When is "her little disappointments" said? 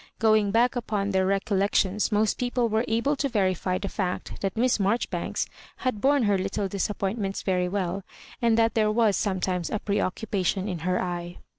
6.23-7.43